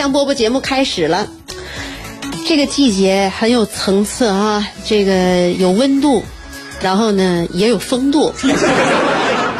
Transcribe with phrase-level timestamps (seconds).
[0.00, 1.28] 香饽饽节目开始了，
[2.46, 6.22] 这个季节很有层次啊，这个有温度，
[6.80, 8.32] 然后呢也有风度。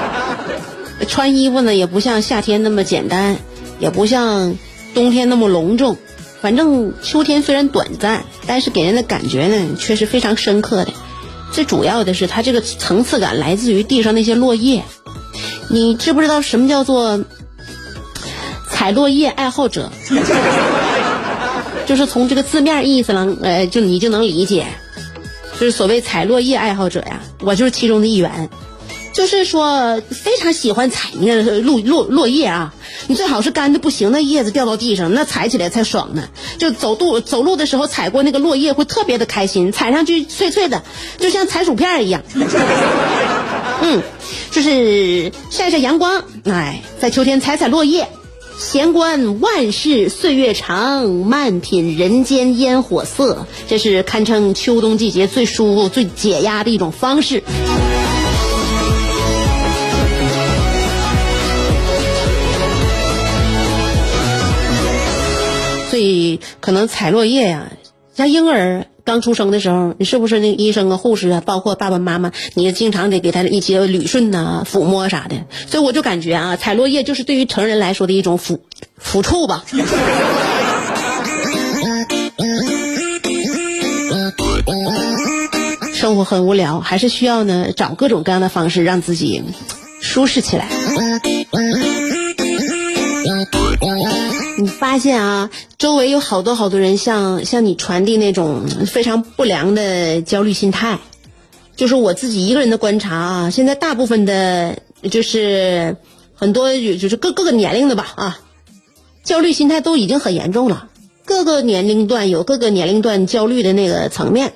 [1.06, 3.36] 穿衣服呢也不像夏天那么简单，
[3.80, 4.56] 也不像
[4.94, 5.98] 冬天那么隆重。
[6.40, 10.92] 反正秋天虽然短暂，但是给人的感觉呢却是非常深刻的。
[11.52, 14.84] 最主要的是它这个层次感来自于地上那些落叶。
[15.68, 17.22] 你知不知道什么叫做
[18.80, 19.92] 采落叶爱好者？
[21.84, 24.68] 就是从这个字面意思上，呃，就你就能理解，
[25.60, 28.48] 就是所谓采落叶爱好者呀，我就是其中的一员。
[29.12, 32.72] 就是说，非常喜欢采那个落落落叶啊，
[33.06, 36.30] 你最好是干的不行，那叶子掉到地上，那踩起来才爽呢。
[36.56, 40.82] 就走路走路的时候踩过那个落叶，会特别的开心，踩上去脆脆的，
[41.18, 42.22] 就像踩薯片一样。
[43.82, 44.02] 嗯，
[44.50, 48.08] 就是晒晒阳光，哎，在秋天采采落叶，
[48.60, 57.42] 闲观万事岁月长，慢品人间烟火色，这是堪称秋冬季节最舒服、最解压的一种方式。
[65.88, 67.72] 所以可能采落叶呀，
[68.14, 75.44] 像婴儿刚出生的时候，你是不是那医生啊、护士啊，包括爸爸妈妈，你经常得给他一些捋顺呐、抚摸啥的。
[75.66, 78.58] 所以我就感觉啊，采落叶就是对于成人来说的一种抚
[79.02, 79.64] 抚触吧。
[85.94, 89.42] 生活很无聊，还是需要呢找各种各样的方式让自己
[90.00, 90.66] 舒适起来。
[94.80, 100.98] 发现啊，周围有好多好多人向向你传递那种非常不良的焦虑心态，
[101.76, 104.78] 就是我自己一个人的观察啊，现在大部分的，
[105.10, 105.98] 就是
[106.34, 108.38] 很多就是各各个年龄的吧啊，
[109.22, 110.88] 焦虑心态都已经很严重了，
[111.26, 114.54] 各个年龄段有各个年龄段焦虑的那个层面。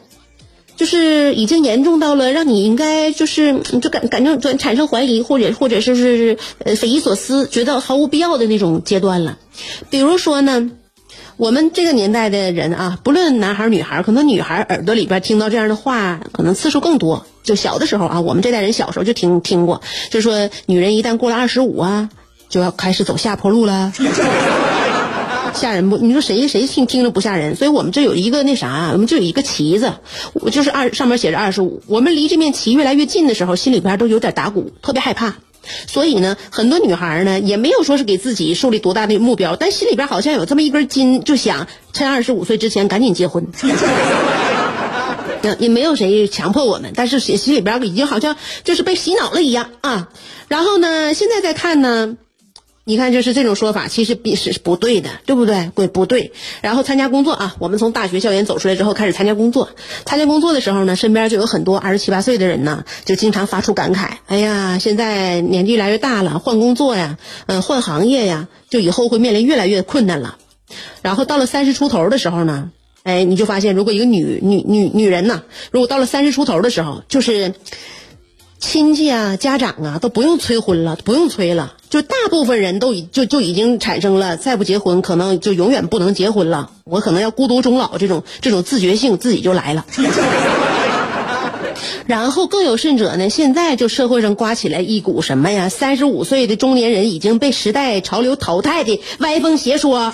[0.76, 9.38] 就是已经严重到了让你应该就是就感感觉产生怀疑或者或者是是呃匪夷所思，觉得毫无必要的那种阶段了。
[9.91, 10.70] 比如说呢，
[11.37, 17.26] 我们这个年代的人啊，不论男孩女孩，可能女孩耳朵里边听到这样的话，可能次数更多。
[17.42, 22.09] 就小的时候啊，我们这代人小时候就听听过，就说女人一旦过了二十五啊，
[22.48, 23.92] 就要开始走下坡路了。
[25.54, 25.98] 吓人不？
[25.98, 27.54] 你说谁谁听听着不吓人？
[27.54, 29.92] 所以我们这有一个那啥，我们就有一个旗子，
[30.32, 31.81] 我就是二上面写着二十五。
[31.86, 35.36] 我们离这面旗越来越近的时候，心里边都有点打鼓，特别害怕。
[35.86, 43.47] 所以呢，很多女孩呢也没有说是给自己树立多大的目标，但心里边好像有这么一根筋，就想趁二十五岁之前赶紧结婚。
[45.58, 50.08] 也没有谁强迫我们，但是心心里边已经好像就是被洗脑了一样啊。
[50.48, 52.16] 然后呢，现在再看呢。
[52.87, 55.71] 你看，就是这种说法，其实比是不对的，对不对？
[55.75, 56.33] 对不对？
[56.61, 59.71] 然后参加工作啊，我们从大学校园走出来之后，开始参加工作。
[60.05, 70.37] 参加工作的时候呢，身边就有很多二十七八岁的人呢，就经常发出感慨：“哎呀，现在年纪越来越大了，换工作呀，嗯，换行业呀，就以后会面临越来越困难了。”
[71.01, 72.71] 然后到了三十出头的时候呢，
[73.03, 77.54] 哎，你就发现，如果一个女女女女人呢，如果到了三十出头的时候，就是
[78.65, 81.75] 亲戚啊、家长啊都不用催婚了，不用催了。
[81.91, 86.71] 就大部分人都已就就已经产生了，再不结婚可能就永远不能结婚了。
[86.84, 89.84] 我可能要孤独终老，这种这种自觉性自己就来了。
[92.07, 95.69] 然后更有甚者呢，现在就社会上刮起来一股什么呀？
[95.69, 100.13] 三十五岁的中年人已经被时代潮流淘汰的歪风邪说。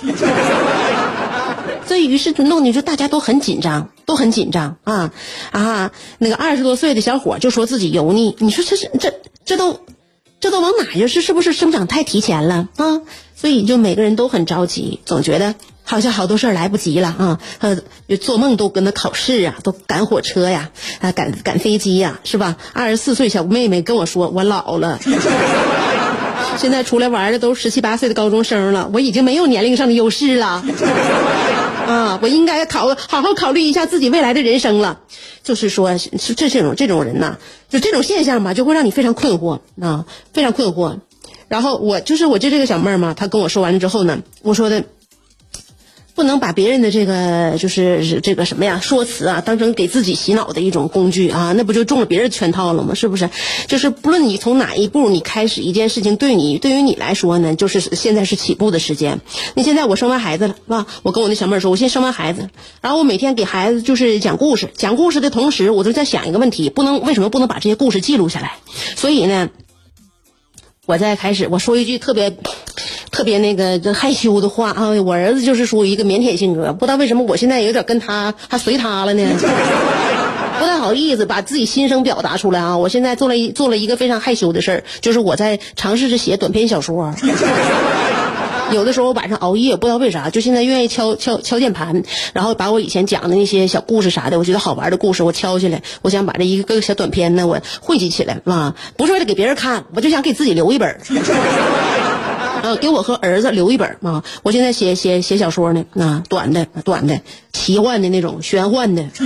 [1.90, 5.10] 所以于是就弄的就大家都很紧张，都很紧张啊
[5.50, 5.90] 啊！
[6.18, 9.12] 那个二十多岁的小伙就说自己油腻，你说这是这
[9.44, 9.80] 这都。
[10.38, 11.08] 这都往哪去？
[11.08, 13.02] 是是不是生长太提前了啊？
[13.34, 17.40] 所以就每个人都很着急，总觉得好像好多事儿来不及了啊！
[17.58, 17.76] 呃，
[18.18, 20.70] 做梦都跟他考试啊，都赶火车呀，
[21.00, 22.56] 啊，赶赶飞机呀，是吧？
[22.72, 25.00] 二十四岁小妹妹跟我说，我老了，
[26.56, 30.64] 现在出来玩的都十七八岁的高中生了，我已经没有年龄上的优势了，
[31.86, 35.00] 啊，我应该考好好考虑一下自己未来的人生了。
[35.42, 37.38] 就是说，是这这种这种人呐，
[37.68, 40.98] 就这种现象吧，就会让你非常困惑啊，非常困惑。
[41.48, 44.84] 然后我就是我就这个小妹儿嘛，她跟我说完了之后呢，我说的。
[46.20, 52.92] 不能把别人的这个就是这个什么呀说辞啊当成给自己洗脑的一种工具啊，那不就中了别人圈套了吗？
[52.94, 53.30] 是不是？
[53.68, 59.22] 就是不论你从哪一步你开始一件事情，对你对于你来说呢，就是现在是起步的时间。
[59.54, 60.86] 那现在我生完孩子了，是吧？
[61.02, 62.50] 我跟我那小妹儿说，我先生完孩子，
[62.82, 68.56] 然后我每天给孩子就是讲故事，讲故事的同时，我就在想一个问题：不能为什么不能把这些故事记录下来？
[68.94, 69.48] 所以呢，
[70.84, 72.36] 我在开始我说一句特别。
[73.20, 79.22] 特别那个害羞的话 啊，我儿子就是属于一个腼腆性格，不知道为什么我现在有点跟他还随他了呢，
[80.58, 82.78] 不太好意思把自己心声表达出来啊。
[82.78, 87.14] 我现在做了一做了一个非常害羞的事儿，就是我在尝试着写短篇小说。
[88.72, 100.98] 有的时候晚上熬夜，不知道为啥，就现在愿意敲敲敲键盘，然后把我以前讲的那些小故事啥的，我觉得好玩的故事，我敲下来，我想把这一个个小短篇呢，我汇集起来啊，不是为了给别人看，我就想给自己留一本。
[102.62, 104.22] 呃，给我和儿子留一本啊！
[104.42, 107.20] 我现在写写写小说呢，啊，短的短的，
[107.52, 109.04] 奇幻的那种，玄幻的。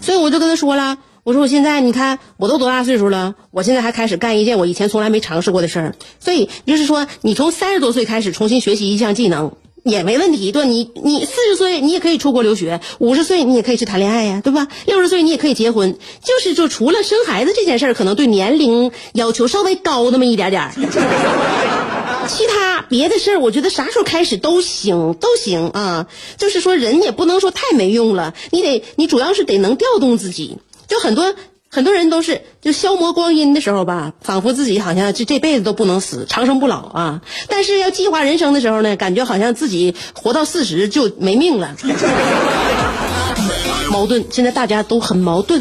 [0.00, 5.94] 所以我就跟他说了，我说我现在你看我都多大岁数了，我现在还开始干一件我以前从来没尝试过的事儿。
[6.20, 9.52] 所以就是说，你从三十多岁开始重新学习一项技能。
[9.84, 14.66] 也没问题，对，你你四十岁你也可以出国留学，五十岁你也可以去谈恋爱呀，对吧？
[14.86, 20.72] 六十岁你也可以结婚，就是就除了生孩子这件事儿，可能对年龄要求稍微高那么一点点儿，
[22.26, 26.06] 其他别的事儿，我觉得啥时候开始都行，都行啊。
[26.38, 30.56] 就是说人也不能说太没用了，你得你主要是得能调动自己，
[30.88, 31.34] 就很多。
[31.74, 37.22] 很多人都是就消磨光阴的时候吧，仿佛自己好像这这辈子都不能死，长生不老啊。
[37.48, 41.74] 但是要计划人生的时候呢，感觉好像自己活到四十就没命了。
[43.90, 45.60] 矛盾，现在大家都很矛盾。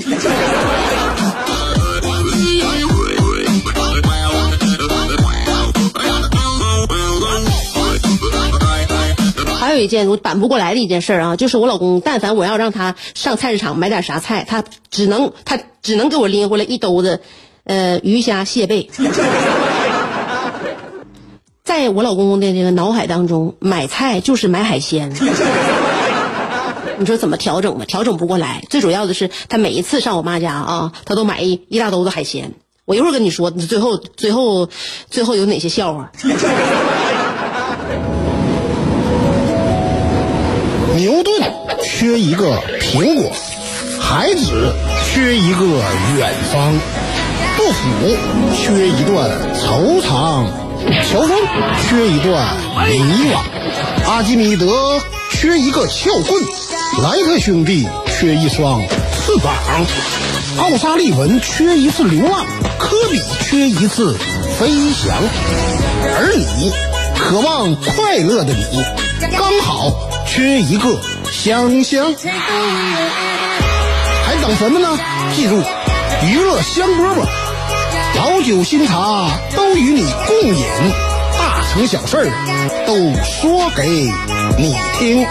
[9.74, 17.22] 还有一件我板不过来的一件事啊，就是我老公，但凡我要让他上菜市场买点啥菜，他只能他只能给我拎回来一兜子，
[17.64, 18.92] 呃，鱼虾蟹贝。
[21.66, 25.12] 在我老公的这个脑海当中，买菜就是买海鲜。
[27.00, 27.86] 你说怎么调整吧？
[27.86, 28.64] 调整不过来。
[28.70, 32.54] 最主要的是，他每一次上我妈家啊，他都买一一大兜子海鲜。
[32.86, 34.70] 我一会儿跟你说，最后最后
[35.10, 36.12] 最后有哪些笑话。
[41.84, 43.32] 缺一个苹果，
[44.00, 44.74] 孩子
[45.06, 45.66] 缺一个
[46.18, 46.74] 远方，
[47.58, 48.18] 杜甫
[48.56, 49.30] 缺一段。
[49.54, 50.46] 惆怅，
[51.10, 51.38] 乔峰
[51.88, 52.56] 缺一段
[52.88, 53.00] 迷
[53.30, 56.44] 惘，阿基米德缺一个撬棍，
[57.04, 59.54] 莱特兄弟缺一双翅膀，
[60.58, 62.46] 奥沙利文缺一次流浪，
[62.80, 64.18] 科比缺一次
[64.58, 65.16] 飞翔，
[66.16, 66.72] 而你
[67.20, 68.84] 渴望快乐的你，
[69.38, 70.10] 刚好。
[70.26, 71.00] 缺一个
[71.34, 72.14] 香香，
[74.26, 74.98] 还等什么呢？
[75.36, 75.62] 记住，
[76.26, 77.26] 娱乐香饽饽，
[78.16, 80.66] 老酒新茶都与你共饮，
[81.38, 82.32] 大成小事
[82.86, 82.94] 都
[83.26, 84.10] 说给
[84.58, 85.28] 你听。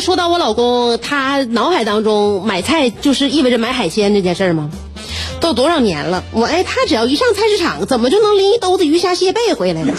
[0.00, 4.70] 说到我老公，他脑海当中买菜就是意味着买海鲜这件事儿吗？
[5.40, 9.94] 都多少年了，我哎，他只要一上菜市场，怎么就能拎一兜子鱼虾蟹贝回来呢？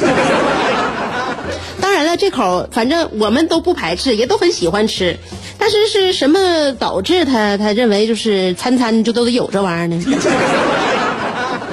[1.81, 5.17] 当然了，这口反正我们都不排斥，也都很喜欢吃。
[5.58, 10.03] 但是是什么导致他他认为就是餐餐就都得有这玩意儿呢？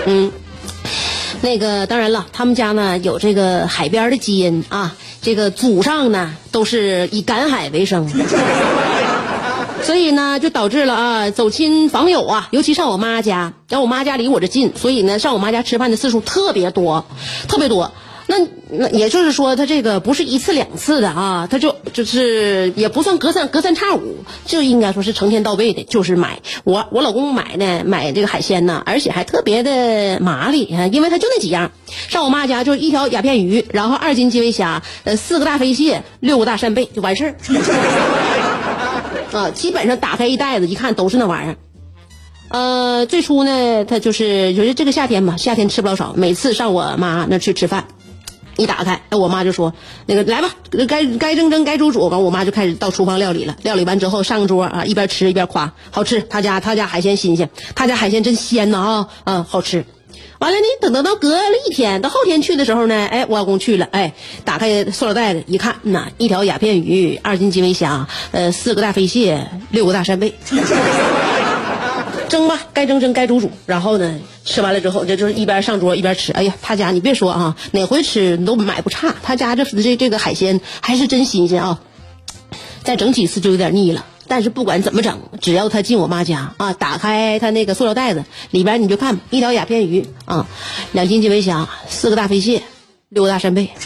[0.07, 0.33] 嗯，
[1.43, 4.97] 那个当然了，他们家呢有这个海边的基因啊。
[5.21, 8.09] 这个祖上呢都是以赶海为生，
[9.83, 17.05] 所以呢就导致了啊走亲访友啊，尤其上我妈家，然后我妈家离我这近，所以呢上我妈家吃饭的次数特别多，
[17.49, 17.93] 特别多。
[18.31, 18.37] 那
[18.71, 37.35] 那也就是说，他这个不是一次两次的啊，他就就是也不算隔三隔三差五，就应该说是成天到位的，就是买我我老公买呢，买这个海鲜呢，而且还特别的麻利啊，因为他就那几样，上我妈家就一条鸦片鱼，然后二斤基围虾，呃四个大飞蟹，六个大扇贝就完事儿。
[39.33, 41.57] 啊，基本上打开一袋子一看都是那玩意儿。
[42.51, 47.89] 呃，最初呢，他就是就是这个夏天嘛，夏天吃不了少，每次上我妈那去吃饭。
[48.59, 49.73] 一打开，那我妈就说
[50.05, 50.51] ：“那个来吧，
[50.89, 53.57] 该该蒸蒸，该煮煮。”完，我妈就开始到厨房料理了。
[53.63, 59.85] 料理完之后上桌啊，一边吃一边夸：“好吃，他家他家海鲜新鲜，他家海鲜真鲜呐啊，嗯，好吃。”
[60.41, 64.13] 完了呢，等等到隔了一天，到后天去的时候呢，哎，我老公去了，哎，
[64.45, 70.35] 打开塑料袋子一看，呐，一条鸦片鱼，二斤基围虾，呃，四个大飞蟹，六个大扇贝。
[72.29, 73.51] 蒸吧，该蒸蒸，该煮煮。
[73.67, 76.33] 然后呢，吃完了之后，这就是一边上桌一边吃。
[76.33, 79.15] 哎呀，他家你别说啊，哪回吃你都买不差。
[79.23, 81.81] 他家这这这个海鲜 还是真新鲜啊。
[82.83, 84.05] 再整几次就有点腻了。
[84.31, 90.47] 但是不管怎么整，只要他进我妈家啊，打开他那个塑料袋子，里边你就看一条鸦片鱼啊，
[90.93, 92.63] 两斤基围虾，四个大飞蟹，
[93.09, 93.71] 六个大扇贝。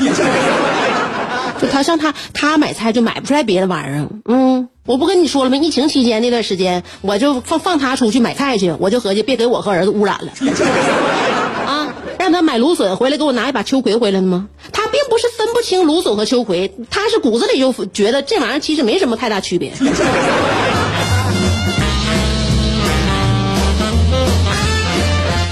[1.60, 4.68] 就他上他他买菜就买不出来别的玩意儿，嗯。
[4.84, 5.56] 我不跟你说了吗？
[5.56, 10.32] 疫情期间那段时间，我就放放他出去买菜去，我就合计别给我和儿子污染了，
[11.66, 14.48] 啊，让他买芦笋回来给我拿一把秋葵回来了吗？
[14.72, 19.72] 他并不是分不清芦笋和秋葵，他是骨子里就觉得这玩意儿其实没什么太大区别。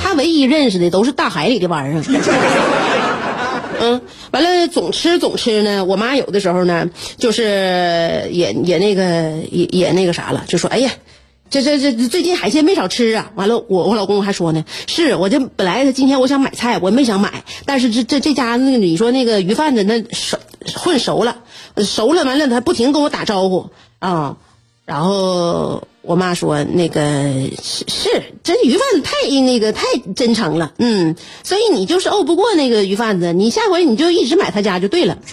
[0.02, 2.02] 他唯一认识的都是大海里的玩意儿。
[3.82, 5.86] 嗯，完了总吃总吃呢。
[5.86, 10.92] 我妈有的时候呢，就是也也那个也也那个啥了，就说：“哎呀，
[11.48, 20.36] 这这这最近海鲜没少吃啊。”完了，我我老公还说呢：“是，我这本来今天我想买菜，我没想买，但是这这这家那个你说那个鱼贩子那熟
[20.76, 21.38] 混熟了，
[21.78, 24.36] 熟了完了他不停跟我打招呼啊。”
[24.90, 27.00] 然后我妈说：“那个
[27.62, 29.84] 是是，这鱼贩子太那个太
[30.16, 35.16] 真诚了，嗯，所以你就是怄不过那个鱼贩子，你下回你就一直买他家就对了，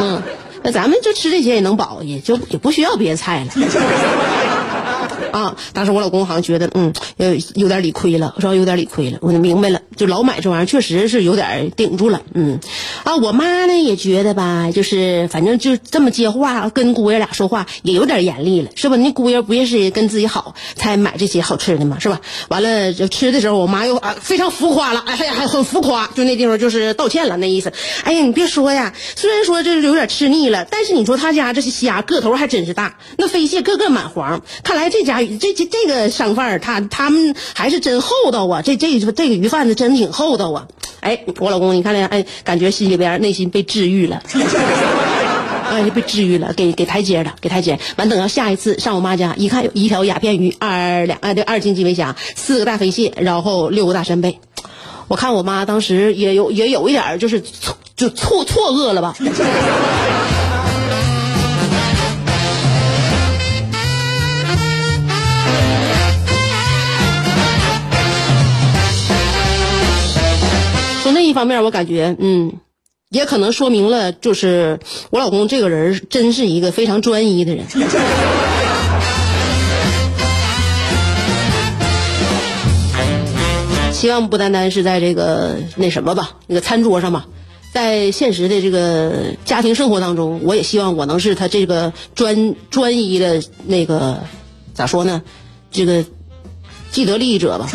[0.00, 0.20] 嗯，
[0.64, 3.52] 那咱们就吃这些也能饱，也就也不需要别的菜了。”
[5.32, 5.56] 啊！
[5.72, 9.18] 当时我老公好像觉得，嗯，有有点理亏了，说有点理亏了。
[9.20, 12.22] 我就明白了，就老买这玩意儿，确实是有点顶住了。
[12.34, 12.60] 嗯，
[13.04, 18.96] 啊，我妈呢也觉得吧，就是反正就这么接话，跟姑爷俩说话也有点严厉了，是吧？
[18.96, 21.98] 那姑爷不也是跟自己好才买这些好吃的吗？
[22.00, 22.20] 是吧？
[22.48, 27.72] 完了就吃的时候，我妈又啊非常浮夸了，哎呀，还很浮夸，就那地方就是道歉了，那意思。
[28.04, 35.18] 哎呀，你别说呀，虽然说这有点吃腻了，但是你说他家这些虾个头还真是大，那飞蟹个个满黄，看来这家。
[35.40, 38.62] 这这这个商贩，他他们还是真厚道啊！
[38.62, 40.68] 这这这个鱼贩子真挺厚道啊！
[41.00, 42.06] 哎，我老公，你看呢？
[42.10, 44.22] 哎，感觉心里边内心被治愈了，
[45.70, 47.78] 哎，被治愈了，给给台阶了，给台阶。
[47.96, 54.40] 完，等到下一次上我妈家，一看有一条鸦片鱼，二两哎，对，二斤基围虾，四个大飞蟹，然后六个大扇贝。
[55.08, 57.42] 我看我妈当时也有也有一点就是
[57.96, 59.16] 就错错愕了吧。
[71.18, 72.52] 另一方面，我感觉，嗯，
[73.10, 74.78] 也可能说明了，就是
[75.10, 77.64] 我老公这个人真是一个非常专一的人。
[83.92, 87.26] 希望不单单是在这个那什么吧，那个餐桌上吧，
[87.72, 94.22] 在现实的这个家庭生活当中，我也希望我能是他这个专专一的那个
[94.72, 95.20] 咋说呢？
[95.72, 96.04] 这个
[96.92, 97.68] 既得利益者吧。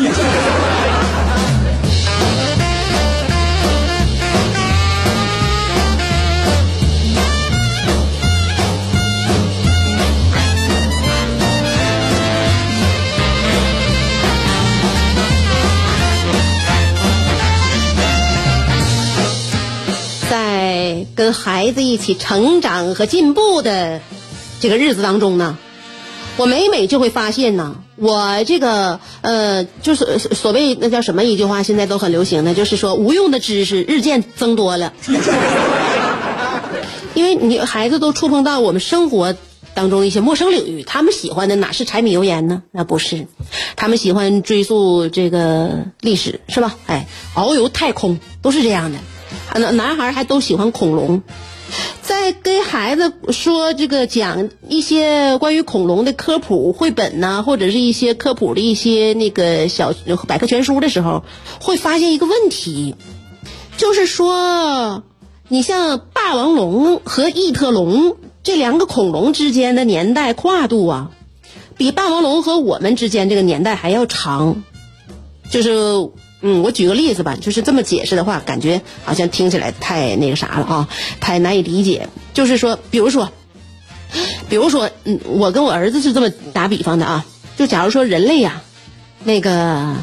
[21.24, 24.02] 跟孩子一起成长和进步的
[24.60, 25.56] 这个日子当中呢，
[26.36, 34.92] 我每每就会发现呢，我这个呃，就是所谓那叫什么一句话，现在都很流行的，就是说无用的知识日渐增多了。
[37.14, 39.34] 因为你孩子都触碰到我们生活
[39.72, 42.64] 当中一些陌生领域，他们喜欢的哪是柴米油盐呢？
[42.70, 43.28] 那不是，
[43.76, 46.76] 他们喜欢追溯这个历史，是吧？
[46.84, 48.98] 哎，遨游太空都是这样的。
[49.54, 51.22] 男男孩还都喜欢恐龙，
[52.02, 59.94] 在跟孩子说这个讲一些关于恐龙的科普绘本呐，或者是一些科普的一些那个小
[60.26, 61.24] 百科全书的时候，
[61.60, 62.94] 会发现一个问题，
[63.76, 65.02] 就是说，
[65.48, 71.10] 你像霸王龙和异特龙这两个恐龙之间的年代跨度啊，
[71.76, 74.62] 比霸王龙和我们之间这个年代还要长。
[75.50, 75.70] 就是，
[76.46, 82.06] 嗯，我举个例子吧，就是这么解释的话，感觉好像听起来太那个啥了啊，太难以理解。
[82.34, 83.32] 就是说，比如说，
[84.50, 87.24] 比如说，嗯，我跟我儿子是这么打比方的啊，
[87.56, 88.60] 就假如说人类呀，
[89.24, 89.94] 那个。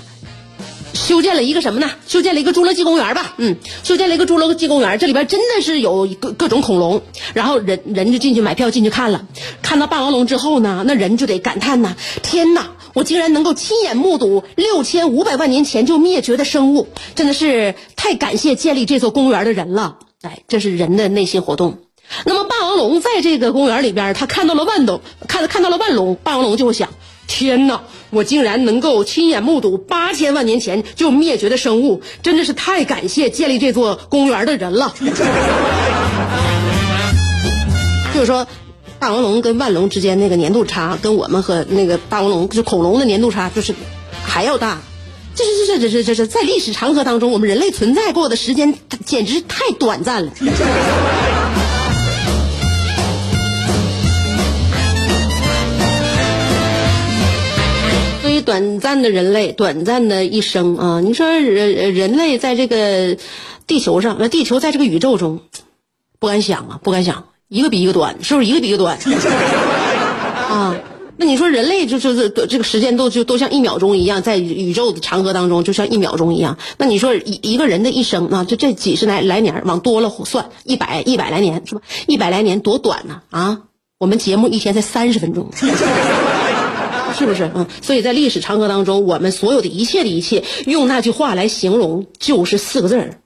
[0.93, 1.89] 修建了一个什么呢？
[2.05, 3.33] 修建了一个侏罗纪公园吧。
[3.38, 7.01] 嗯，修建了一个侏罗纪公园，这里边真的是有各各种恐龙。
[7.33, 9.25] 然后人人就进去买票进去看了，
[9.62, 12.71] 看到霸王龙之后呢，那人就得感叹呐：天呐！
[12.93, 19.98] 我竟然能够亲眼目睹六千五百万年前就灭绝的生物，真的是太感谢建立这座公园的人了。
[20.21, 21.79] 哎，这是人的内心活动。
[22.25, 26.89] 那么霸王龙在这个公园里边，他看到了万龙，看看到了万龙，霸王龙就会想：
[27.27, 27.81] 天哪！
[28.10, 34.93] 我竟然能够亲眼目睹八千万年前就灭绝的生物，真的是太感谢建立这座公园的人了。
[38.13, 38.45] 就是说，
[39.01, 43.74] 霸王龙跟万龙之间那个年度差，跟我们和那个霸王龙就恐龙的年度差，就是
[44.24, 44.79] 还要大。
[45.34, 50.31] 这是这这这这这在历史长河当中，我们人类存在过的时间简直太短暂了。
[58.46, 61.00] 短暂的人类，短暂的一生啊！
[61.00, 63.17] 你说人人类在这个
[63.65, 65.41] 地球上，那地球在这个宇宙中，
[66.20, 68.98] 不敢想啊，不敢想，一个比一个短，是不是一个比一个短？
[70.50, 70.74] 啊，
[71.17, 76.58] 那你说人类就就是这个时间都就都像一秒钟一样，在宇宙的长河当中就像一秒钟一样。
[76.77, 81.81] 那你说一一个人的一生啊，就这几十来来年，往多了算，一百一百来年是吧？
[82.08, 83.63] 一百来年多短呢啊！
[83.98, 85.50] 我们节目一天才三十分钟。
[87.20, 87.51] 是不是？
[87.53, 93.20] 嗯，所以在历史长河当中，我们所有的一切的一切，用那句话来形容，就是四个字儿：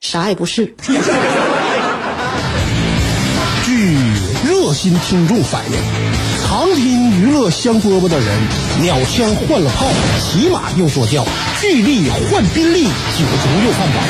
[0.00, 0.74] 啥也不是。
[4.74, 5.78] 心听众反映，
[6.42, 8.26] 常听娱乐香饽饽的人，
[8.82, 9.86] 鸟枪换了炮，
[10.18, 11.24] 骑马又坐轿，
[11.60, 14.00] 巨力换宾利，酒足又饭饱，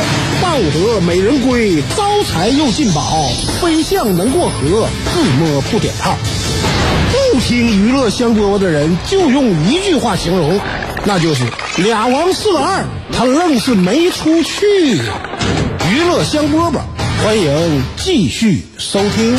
[0.42, 6.16] 抱得美人归，招财又进宝，飞象能过河，自摸不点炮。
[7.12, 10.58] 不听娱乐香饽饽的人，就用一句话形容，
[11.04, 11.44] 那就是
[11.76, 14.64] 俩王四个二，他愣是没出去。
[15.90, 16.80] 娱乐香饽饽，
[17.22, 19.36] 欢迎继续收听。